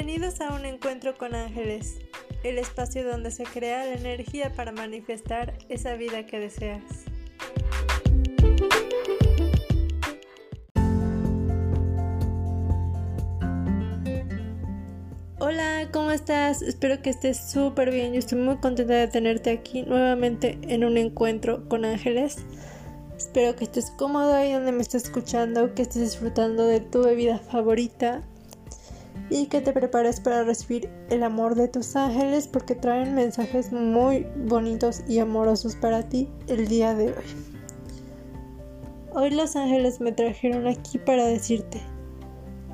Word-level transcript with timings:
Bienvenidos 0.00 0.40
a 0.40 0.54
un 0.54 0.64
encuentro 0.64 1.18
con 1.18 1.34
ángeles, 1.34 1.98
el 2.44 2.58
espacio 2.58 3.04
donde 3.04 3.32
se 3.32 3.42
crea 3.42 3.84
la 3.84 3.94
energía 3.94 4.52
para 4.54 4.70
manifestar 4.70 5.58
esa 5.68 5.94
vida 5.94 6.24
que 6.24 6.38
deseas. 6.38 6.84
Hola, 15.40 15.88
¿cómo 15.92 16.12
estás? 16.12 16.62
Espero 16.62 17.02
que 17.02 17.10
estés 17.10 17.50
súper 17.50 17.90
bien. 17.90 18.12
Yo 18.12 18.20
estoy 18.20 18.38
muy 18.38 18.58
contenta 18.58 18.94
de 18.94 19.08
tenerte 19.08 19.50
aquí 19.50 19.82
nuevamente 19.82 20.60
en 20.62 20.84
un 20.84 20.96
encuentro 20.96 21.68
con 21.68 21.84
ángeles. 21.84 22.36
Espero 23.16 23.56
que 23.56 23.64
estés 23.64 23.90
cómodo 23.90 24.32
ahí 24.32 24.52
donde 24.52 24.70
me 24.70 24.82
estás 24.82 25.06
escuchando, 25.06 25.74
que 25.74 25.82
estés 25.82 26.02
disfrutando 26.02 26.66
de 26.66 26.78
tu 26.78 27.02
bebida 27.02 27.38
favorita 27.38 28.22
y 29.30 29.46
que 29.46 29.60
te 29.60 29.72
prepares 29.72 30.20
para 30.20 30.44
recibir 30.44 30.90
el 31.10 31.22
amor 31.22 31.54
de 31.54 31.68
tus 31.68 31.96
ángeles 31.96 32.48
porque 32.48 32.74
traen 32.74 33.14
mensajes 33.14 33.72
muy 33.72 34.26
bonitos 34.46 35.02
y 35.08 35.18
amorosos 35.18 35.76
para 35.76 36.08
ti 36.08 36.28
el 36.46 36.68
día 36.68 36.94
de 36.94 37.08
hoy. 37.08 37.48
Hoy 39.12 39.30
los 39.30 39.56
ángeles 39.56 40.00
me 40.00 40.12
trajeron 40.12 40.66
aquí 40.66 40.98
para 40.98 41.26
decirte, 41.26 41.80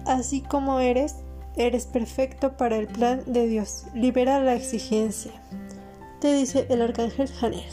así 0.06 0.42
como 0.42 0.80
eres, 0.80 1.16
eres 1.56 1.86
perfecto 1.86 2.56
para 2.56 2.77
el 2.77 2.86
plan 2.86 3.22
de 3.27 3.47
Dios. 3.47 3.84
Libera 3.95 4.41
la 4.41 4.55
exigencia. 4.55 5.33
Te 6.20 6.34
dice 6.34 6.66
el 6.69 6.83
arcángel 6.83 7.28
Janiel. 7.28 7.64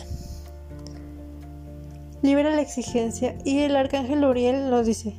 Libera 2.22 2.52
la 2.52 2.62
exigencia 2.62 3.35
y 3.44 3.60
el 3.60 3.76
arcángel 3.76 4.24
Uriel 4.24 4.70
nos 4.70 4.85
dice, 4.85 5.16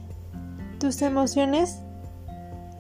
tus 0.79 1.03
emociones 1.03 1.81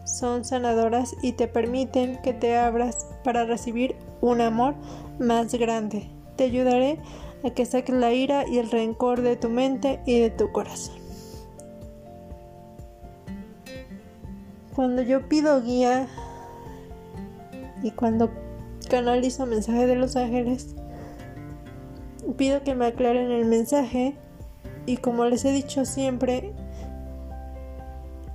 son 0.04 0.44
sanadoras 0.44 1.14
y 1.22 1.32
te 1.32 1.48
permiten 1.48 2.20
que 2.22 2.32
te 2.32 2.56
abras 2.56 3.06
para 3.24 3.44
recibir 3.44 3.96
un 4.20 4.40
amor 4.40 4.74
más 5.18 5.52
grande. 5.54 6.08
Te 6.36 6.44
ayudaré 6.44 6.98
a 7.44 7.50
que 7.50 7.64
saques 7.64 7.94
la 7.94 8.12
ira 8.12 8.46
y 8.46 8.58
el 8.58 8.70
rencor 8.70 9.22
de 9.22 9.36
tu 9.36 9.48
mente 9.48 10.00
y 10.06 10.20
de 10.20 10.30
tu 10.30 10.50
corazón. 10.52 10.96
Cuando 14.74 15.02
yo 15.02 15.28
pido 15.28 15.62
guía 15.62 16.08
y 17.82 17.90
cuando 17.90 18.30
canalizo 18.88 19.46
mensaje 19.46 19.86
de 19.86 19.96
los 19.96 20.16
ángeles, 20.16 20.74
pido 22.36 22.62
que 22.62 22.74
me 22.74 22.86
aclaren 22.86 23.30
el 23.30 23.44
mensaje 23.44 24.16
y 24.86 24.96
como 24.96 25.24
les 25.26 25.44
he 25.44 25.52
dicho 25.52 25.84
siempre, 25.84 26.52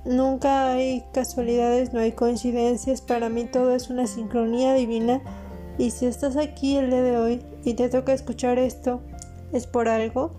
Nunca 0.04 0.72
hay 0.72 1.04
casualidades, 1.12 1.92
no 1.92 2.00
hay 2.00 2.12
coincidencias, 2.12 3.00
para 3.02 3.28
mí 3.28 3.44
todo 3.44 3.74
es 3.74 3.90
una 3.90 4.06
sincronía 4.06 4.74
divina. 4.74 5.20
Y 5.76 5.90
si 5.90 6.06
estás 6.06 6.36
aquí 6.36 6.76
el 6.76 6.90
día 6.90 7.02
de 7.02 7.16
hoy 7.16 7.42
y 7.64 7.74
te 7.74 7.88
toca 7.88 8.12
escuchar 8.12 8.58
esto, 8.58 9.00
es 9.52 9.66
por 9.66 9.88
algo. 9.88 10.32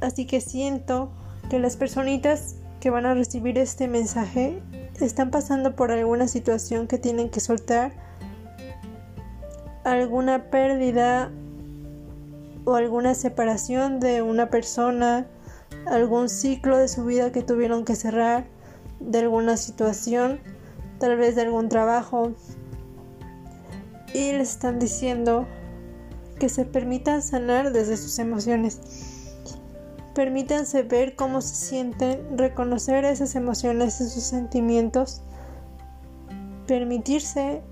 Así 0.00 0.26
que 0.26 0.40
siento 0.40 1.10
que 1.48 1.58
las 1.58 1.76
personitas 1.76 2.56
que 2.80 2.90
van 2.90 3.06
a 3.06 3.14
recibir 3.14 3.58
este 3.58 3.88
mensaje 3.88 4.60
están 5.00 5.30
pasando 5.30 5.74
por 5.76 5.90
alguna 5.92 6.28
situación 6.28 6.86
que 6.86 6.98
tienen 6.98 7.28
que 7.28 7.40
soltar, 7.40 7.92
alguna 9.84 10.50
pérdida 10.50 11.30
o 12.64 12.74
alguna 12.74 13.14
separación 13.14 14.00
de 14.00 14.22
una 14.22 14.50
persona, 14.50 15.26
algún 15.86 16.28
ciclo 16.28 16.78
de 16.78 16.88
su 16.88 17.04
vida 17.04 17.32
que 17.32 17.42
tuvieron 17.42 17.84
que 17.84 17.96
cerrar, 17.96 18.46
de 19.00 19.18
alguna 19.18 19.56
situación, 19.56 20.40
tal 20.98 21.16
vez 21.16 21.34
de 21.34 21.42
algún 21.42 21.68
trabajo. 21.68 22.32
Y 24.14 24.32
les 24.32 24.50
están 24.50 24.78
diciendo 24.78 25.46
que 26.38 26.48
se 26.48 26.64
permitan 26.64 27.22
sanar 27.22 27.72
desde 27.72 27.96
sus 27.96 28.18
emociones. 28.18 28.80
Permítanse 30.14 30.82
ver 30.82 31.16
cómo 31.16 31.40
se 31.40 31.54
sienten, 31.54 32.36
reconocer 32.36 33.04
esas 33.04 33.34
emociones, 33.34 34.00
esos 34.00 34.22
sentimientos, 34.22 35.22
permitirse 36.66 37.62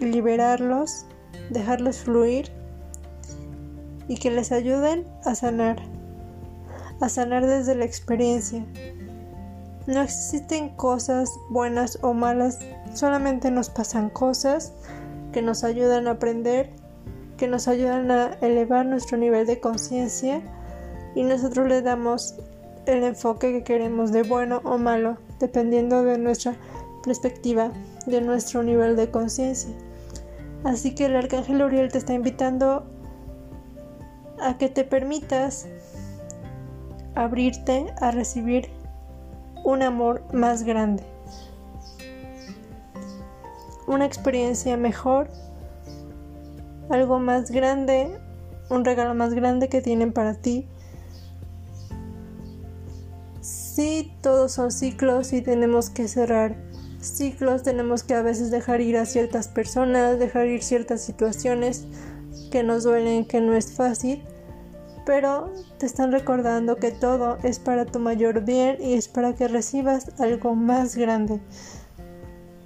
liberarlos, 0.00 1.06
dejarlos 1.50 1.98
fluir 1.98 2.52
y 4.08 4.16
que 4.16 4.30
les 4.30 4.52
ayuden 4.52 5.06
a 5.24 5.34
sanar 5.34 5.95
a 7.00 7.08
sanar 7.08 7.46
desde 7.46 7.74
la 7.74 7.84
experiencia. 7.84 8.64
No 9.86 10.02
existen 10.02 10.70
cosas 10.70 11.30
buenas 11.50 11.98
o 12.02 12.12
malas, 12.12 12.58
solamente 12.94 13.50
nos 13.50 13.70
pasan 13.70 14.10
cosas 14.10 14.72
que 15.32 15.42
nos 15.42 15.64
ayudan 15.64 16.08
a 16.08 16.12
aprender, 16.12 16.70
que 17.36 17.46
nos 17.46 17.68
ayudan 17.68 18.10
a 18.10 18.32
elevar 18.40 18.86
nuestro 18.86 19.18
nivel 19.18 19.46
de 19.46 19.60
conciencia 19.60 20.42
y 21.14 21.22
nosotros 21.22 21.68
le 21.68 21.82
damos 21.82 22.34
el 22.86 23.02
enfoque 23.04 23.52
que 23.52 23.64
queremos 23.64 24.12
de 24.12 24.22
bueno 24.22 24.60
o 24.64 24.78
malo, 24.78 25.18
dependiendo 25.38 26.02
de 26.04 26.18
nuestra 26.18 26.56
perspectiva, 27.04 27.70
de 28.06 28.20
nuestro 28.20 28.62
nivel 28.62 28.96
de 28.96 29.10
conciencia. 29.10 29.70
Así 30.64 30.94
que 30.94 31.06
el 31.06 31.16
arcángel 31.16 31.62
Uriel 31.62 31.92
te 31.92 31.98
está 31.98 32.14
invitando 32.14 32.84
a 34.40 34.58
que 34.58 34.68
te 34.68 34.84
permitas 34.84 35.66
abrirte 37.16 37.86
a 38.00 38.10
recibir 38.12 38.68
un 39.64 39.82
amor 39.82 40.22
más 40.32 40.62
grande, 40.62 41.02
una 43.88 44.04
experiencia 44.04 44.76
mejor, 44.76 45.28
algo 46.90 47.18
más 47.18 47.50
grande, 47.50 48.16
un 48.68 48.84
regalo 48.84 49.14
más 49.14 49.34
grande 49.34 49.68
que 49.68 49.80
tienen 49.80 50.12
para 50.12 50.34
ti. 50.34 50.68
Sí, 53.40 54.12
todos 54.20 54.52
son 54.52 54.70
ciclos 54.70 55.32
y 55.32 55.40
tenemos 55.40 55.90
que 55.90 56.08
cerrar 56.08 56.54
ciclos, 57.00 57.62
tenemos 57.62 58.02
que 58.02 58.14
a 58.14 58.22
veces 58.22 58.50
dejar 58.50 58.80
ir 58.80 58.96
a 58.98 59.06
ciertas 59.06 59.48
personas, 59.48 60.18
dejar 60.18 60.46
ir 60.46 60.62
ciertas 60.62 61.00
situaciones 61.00 61.86
que 62.50 62.62
nos 62.62 62.84
duelen, 62.84 63.24
que 63.24 63.40
no 63.40 63.54
es 63.54 63.72
fácil 63.72 64.22
pero 65.06 65.52
te 65.78 65.86
están 65.86 66.10
recordando 66.10 66.76
que 66.76 66.90
todo 66.90 67.38
es 67.44 67.60
para 67.60 67.86
tu 67.86 68.00
mayor 68.00 68.44
bien 68.44 68.76
y 68.80 68.94
es 68.94 69.06
para 69.06 69.34
que 69.34 69.46
recibas 69.46 70.10
algo 70.20 70.56
más 70.56 70.96
grande. 70.96 71.40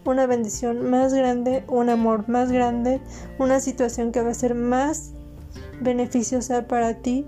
Una 0.06 0.26
bendición 0.26 0.90
más 0.90 1.12
grande, 1.12 1.62
un 1.68 1.90
amor 1.90 2.28
más 2.30 2.50
grande, 2.50 3.02
una 3.38 3.60
situación 3.60 4.10
que 4.10 4.22
va 4.22 4.30
a 4.30 4.34
ser 4.34 4.54
más 4.54 5.12
beneficiosa 5.82 6.66
para 6.66 6.94
ti. 6.94 7.26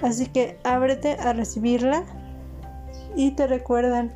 Así 0.00 0.26
que 0.26 0.58
ábrete 0.64 1.12
a 1.12 1.34
recibirla 1.34 2.04
y 3.16 3.32
te 3.32 3.46
recuerdan 3.46 4.12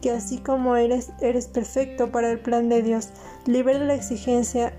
que 0.00 0.10
así 0.10 0.38
como 0.38 0.74
eres, 0.74 1.12
eres 1.20 1.46
perfecto 1.46 2.10
para 2.10 2.32
el 2.32 2.40
plan 2.40 2.68
de 2.68 2.82
Dios. 2.82 3.10
Libera 3.46 3.78
la 3.84 3.94
exigencia 3.94 4.74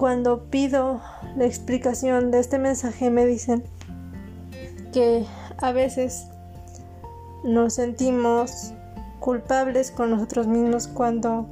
cuando 0.00 0.44
pido 0.44 1.02
la 1.36 1.44
explicación 1.44 2.30
de 2.30 2.38
este 2.38 2.58
mensaje 2.58 3.10
me 3.10 3.26
dicen 3.26 3.62
que 4.94 5.26
a 5.58 5.72
veces 5.72 6.26
nos 7.44 7.74
sentimos 7.74 8.72
culpables 9.18 9.90
con 9.90 10.08
nosotros 10.08 10.46
mismos 10.46 10.88
cuando 10.88 11.46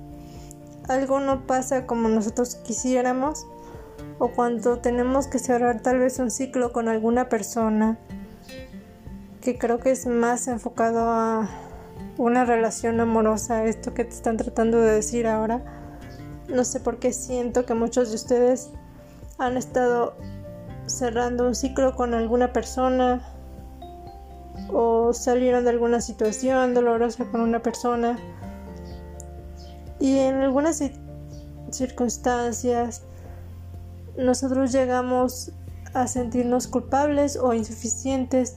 algo 0.89 1.21
no 1.21 1.47
pasa 1.47 1.85
como 1.85 2.09
nosotros 2.09 2.55
quisiéramos 2.55 3.47
o 4.19 4.29
cuando 4.29 4.79
tenemos 4.79 5.27
que 5.27 5.39
cerrar 5.39 5.83
tal 5.83 5.99
vez 5.99 6.19
un 6.19 6.31
ciclo 6.31 6.73
con 6.73 6.89
alguna 6.89 7.29
persona 7.29 7.99
que 9.43 9.59
creo 9.59 9.79
que 9.79 9.91
es 9.91 10.07
más 10.07 10.49
enfocado 10.49 11.01
a 11.01 11.51
una 12.17 12.47
relación 12.47 12.99
amorosa, 12.99 13.67
esto 13.67 13.93
que 13.93 14.05
te 14.05 14.15
están 14.15 14.39
tratando 14.39 14.81
de 14.81 14.93
decir 14.93 15.27
ahora 15.27 15.79
no 16.49 16.65
sé 16.65 16.81
por 16.81 16.99
qué 16.99 17.13
siento 17.13 17.67
que 17.67 17.75
muchos 17.75 18.09
de 18.09 18.17
ustedes 18.17 18.71
han 19.39 19.57
estado 19.57 20.17
cerrando 20.87 21.47
un 21.47 21.55
ciclo 21.55 21.95
con 21.95 22.15
alguna 22.15 22.53
persona 22.53 23.23
o 24.73 25.13
salieron 25.13 25.65
de 25.65 25.71
alguna 25.71 26.01
situación 26.01 26.75
dolorosa 26.75 27.27
con 27.27 27.43
una 27.43 27.63
persona. 27.63 28.19
Y 30.01 30.19
en 30.19 30.37
algunas 30.37 30.83
circunstancias 31.71 33.03
nosotros 34.17 34.73
llegamos 34.73 35.53
a 35.95 36.07
sentirnos 36.07 36.67
culpables 36.67 37.37
o 37.37 37.53
insuficientes. 37.55 38.57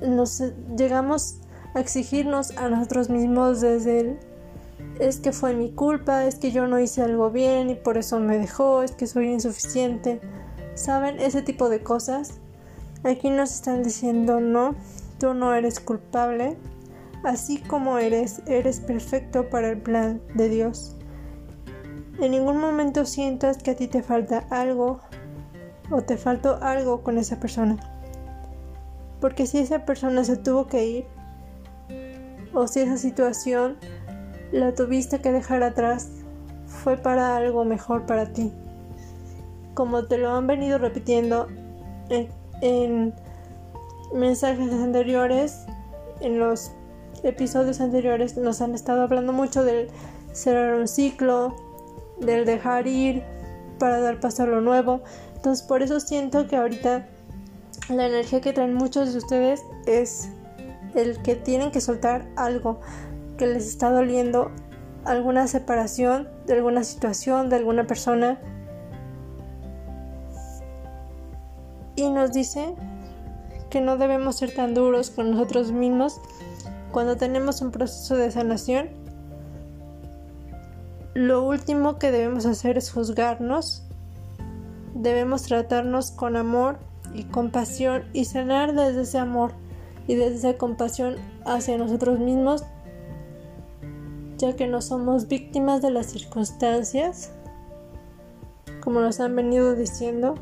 Nos 0.00 0.42
llegamos 0.76 1.38
a 1.74 1.80
exigirnos 1.80 2.56
a 2.56 2.68
nosotros 2.68 3.10
mismos 3.10 3.60
desde 3.60 4.00
el 4.00 4.27
es 4.98 5.20
que 5.20 5.32
fue 5.32 5.54
mi 5.54 5.70
culpa, 5.70 6.24
es 6.24 6.36
que 6.36 6.50
yo 6.50 6.66
no 6.66 6.78
hice 6.78 7.02
algo 7.02 7.30
bien 7.30 7.70
y 7.70 7.74
por 7.74 7.98
eso 7.98 8.18
me 8.20 8.38
dejó, 8.38 8.82
es 8.82 8.92
que 8.92 9.06
soy 9.06 9.30
insuficiente. 9.30 10.20
¿Saben? 10.74 11.18
Ese 11.20 11.42
tipo 11.42 11.68
de 11.68 11.82
cosas. 11.82 12.40
Aquí 13.04 13.30
nos 13.30 13.52
están 13.54 13.82
diciendo 13.82 14.40
no, 14.40 14.74
tú 15.18 15.34
no 15.34 15.54
eres 15.54 15.80
culpable. 15.80 16.56
Así 17.24 17.58
como 17.58 17.98
eres, 17.98 18.42
eres 18.46 18.80
perfecto 18.80 19.48
para 19.48 19.70
el 19.70 19.80
plan 19.80 20.20
de 20.34 20.48
Dios. 20.48 20.96
En 22.20 22.32
ningún 22.32 22.58
momento 22.58 23.04
sientas 23.04 23.58
que 23.58 23.72
a 23.72 23.76
ti 23.76 23.86
te 23.88 24.02
falta 24.02 24.46
algo 24.50 25.00
o 25.90 26.02
te 26.02 26.16
faltó 26.16 26.58
algo 26.62 27.02
con 27.02 27.18
esa 27.18 27.38
persona. 27.40 27.76
Porque 29.20 29.46
si 29.46 29.58
esa 29.58 29.84
persona 29.84 30.24
se 30.24 30.36
tuvo 30.36 30.66
que 30.66 30.86
ir, 30.86 31.06
o 32.52 32.66
si 32.66 32.80
esa 32.80 32.96
situación 32.96 33.76
la 34.52 34.74
tuviste 34.74 35.20
que 35.20 35.32
dejar 35.32 35.62
atrás, 35.62 36.08
fue 36.66 36.96
para 36.96 37.36
algo 37.36 37.64
mejor 37.64 38.06
para 38.06 38.32
ti. 38.32 38.52
Como 39.74 40.04
te 40.04 40.18
lo 40.18 40.30
han 40.30 40.46
venido 40.46 40.78
repitiendo 40.78 41.48
en, 42.60 43.14
mensajes 44.14 44.72
anteriores, 44.72 45.66
en 46.20 46.38
los 46.38 46.72
episodios 47.22 47.80
anteriores, 47.80 48.36
nos 48.36 48.60
han 48.60 48.74
estado 48.74 49.02
hablando 49.02 49.32
mucho 49.32 49.64
del 49.64 49.88
cerrar 50.32 50.74
un 50.74 50.88
ciclo, 50.88 51.54
del 52.20 52.44
dejar 52.44 52.86
ir 52.86 53.22
para 53.78 54.00
dar 54.00 54.20
paso 54.20 54.44
a 54.44 54.46
lo 54.46 54.60
nuevo. 54.60 55.02
Entonces 55.36 55.66
por 55.66 55.82
eso 55.82 56.00
siento 56.00 56.48
que 56.48 56.56
ahorita 56.56 57.06
la 57.90 58.06
energía 58.06 58.40
que 58.40 58.52
traen 58.52 58.74
muchos 58.74 59.12
de 59.12 59.18
ustedes 59.18 59.62
es 59.86 60.30
el 60.94 61.20
que 61.22 61.36
tienen 61.36 61.70
que 61.70 61.80
soltar 61.80 62.26
algo 62.36 62.80
que 63.38 63.46
les 63.46 63.66
está 63.66 63.90
doliendo, 63.90 64.50
alguna 65.04 65.46
separación 65.46 66.28
de 66.46 66.54
alguna 66.54 66.84
situación, 66.84 67.48
de 67.48 67.56
alguna 67.56 67.86
persona. 67.86 68.38
Y 71.96 72.10
nos 72.10 72.32
dice 72.32 72.74
que 73.70 73.80
no 73.80 73.96
debemos 73.96 74.36
ser 74.36 74.54
tan 74.54 74.74
duros 74.74 75.10
con 75.10 75.30
nosotros 75.30 75.72
mismos 75.72 76.20
cuando 76.92 77.16
tenemos 77.16 77.62
un 77.62 77.70
proceso 77.70 78.16
de 78.16 78.30
sanación. 78.30 78.90
Lo 81.14 81.42
último 81.42 81.98
que 81.98 82.10
debemos 82.10 82.46
hacer 82.46 82.78
es 82.78 82.90
juzgarnos. 82.92 83.84
Debemos 84.94 85.42
tratarnos 85.42 86.10
con 86.10 86.36
amor 86.36 86.78
y 87.14 87.24
compasión 87.24 88.04
y 88.12 88.24
sanar 88.26 88.74
desde 88.74 89.02
ese 89.02 89.18
amor 89.18 89.52
y 90.06 90.14
desde 90.14 90.36
esa 90.36 90.58
compasión 90.58 91.16
hacia 91.44 91.78
nosotros 91.78 92.18
mismos, 92.18 92.64
ya 94.38 94.56
que 94.56 94.66
no 94.66 94.80
somos 94.80 95.28
víctimas 95.28 95.82
de 95.82 95.90
las 95.90 96.06
circunstancias, 96.06 97.32
como 98.80 99.00
nos 99.00 99.20
han 99.20 99.36
venido 99.36 99.74
diciendo, 99.74 100.36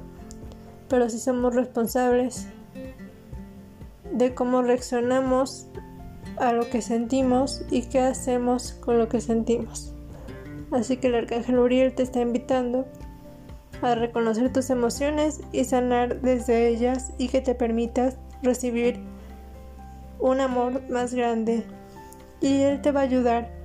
pero 0.88 1.10
sí 1.10 1.19
somos 1.19 1.54
responsables 1.54 2.46
de 4.12 4.34
cómo 4.34 4.62
reaccionamos 4.62 5.66
a 6.38 6.52
lo 6.52 6.69
que 6.69 6.82
sentimos 6.82 7.62
y 7.70 7.82
qué 7.82 8.00
hacemos 8.00 8.72
con 8.72 8.98
lo 8.98 9.08
que 9.08 9.20
sentimos. 9.20 9.93
Así 10.70 10.98
que 10.98 11.08
el 11.08 11.14
arcángel 11.14 11.58
Uriel 11.58 11.94
te 11.94 12.02
está 12.02 12.20
invitando 12.20 12.87
a 13.82 13.94
reconocer 13.94 14.52
tus 14.52 14.70
emociones 14.70 15.40
y 15.52 15.64
sanar 15.64 16.20
desde 16.20 16.69
ellas 16.69 17.12
y 17.19 17.28
que 17.28 17.40
te 17.40 17.54
permitas 17.54 18.16
recibir 18.43 19.00
un 20.19 20.40
amor 20.40 20.82
más 20.90 21.14
grande. 21.14 21.64
Y 22.40 22.62
Él 22.62 22.81
te 22.82 22.93
va 22.93 23.00
a 23.00 23.04
ayudar. 23.04 23.56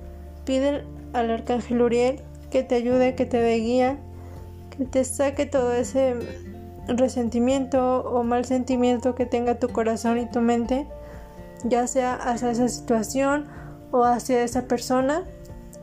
Pide 0.44 0.84
al 1.12 1.30
arcángel 1.30 1.82
Uriel 1.82 2.20
que 2.50 2.62
te 2.62 2.74
ayude, 2.74 3.14
que 3.14 3.26
te 3.26 3.38
dé 3.38 3.56
guía, 3.56 3.98
que 4.76 4.84
te 4.84 5.04
saque 5.04 5.46
todo 5.46 5.72
ese 5.72 6.14
resentimiento 6.86 8.00
o 8.00 8.22
mal 8.24 8.44
sentimiento 8.44 9.14
que 9.14 9.26
tenga 9.26 9.58
tu 9.58 9.68
corazón 9.68 10.18
y 10.18 10.26
tu 10.26 10.40
mente, 10.40 10.86
ya 11.64 11.86
sea 11.86 12.14
hacia 12.14 12.50
esa 12.50 12.68
situación 12.68 13.46
o 13.90 14.04
hacia 14.04 14.42
esa 14.42 14.66
persona, 14.66 15.24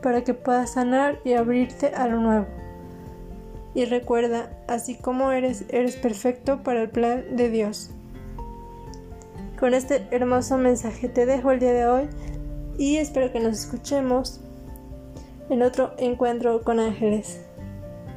para 0.02 0.24
que 0.24 0.34
puedas 0.34 0.72
sanar 0.72 1.18
y 1.24 1.34
abrirte 1.34 1.88
a 1.94 2.06
lo 2.08 2.20
nuevo. 2.20 2.46
Y 3.74 3.84
recuerda, 3.84 4.50
así 4.66 4.96
como 4.96 5.30
eres, 5.30 5.64
eres 5.68 5.96
perfecto 5.96 6.62
para 6.62 6.82
el 6.82 6.90
plan 6.90 7.36
de 7.36 7.50
Dios. 7.50 7.90
Con 9.58 9.74
este 9.74 10.06
hermoso 10.10 10.56
mensaje 10.56 11.08
te 11.08 11.26
dejo 11.26 11.50
el 11.50 11.60
día 11.60 11.72
de 11.72 11.86
hoy 11.86 12.08
y 12.78 12.96
espero 12.96 13.30
que 13.30 13.40
nos 13.40 13.58
escuchemos 13.58 14.40
en 15.50 15.62
otro 15.62 15.92
encuentro 15.98 16.62
con 16.62 16.80
ángeles. 16.80 17.42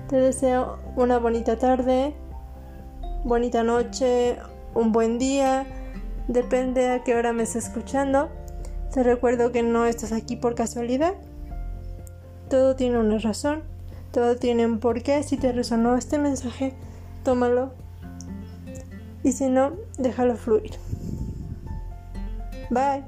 Te 0.07 0.15
deseo 0.15 0.79
una 0.95 1.19
bonita 1.19 1.57
tarde, 1.57 2.15
bonita 3.25 3.63
noche, 3.63 4.37
un 4.73 4.93
buen 4.93 5.19
día, 5.19 5.65
depende 6.29 6.89
a 6.89 7.03
qué 7.03 7.15
hora 7.15 7.33
me 7.33 7.43
estés 7.43 7.65
escuchando. 7.65 8.29
Te 8.93 9.03
recuerdo 9.03 9.51
que 9.51 9.63
no 9.63 9.85
estás 9.85 10.13
aquí 10.13 10.37
por 10.37 10.55
casualidad. 10.55 11.15
Todo 12.49 12.77
tiene 12.77 12.99
una 12.99 13.17
razón 13.17 13.73
todo 14.13 14.35
tiene 14.35 14.67
un 14.67 14.79
porqué. 14.79 15.23
Si 15.23 15.37
te 15.37 15.51
resonó 15.51 15.97
este 15.97 16.19
mensaje, 16.19 16.73
tómalo. 17.23 17.73
Y 19.23 19.31
si 19.31 19.49
no, 19.49 19.73
déjalo 19.97 20.35
fluir. 20.37 20.71
Bye. 22.69 23.03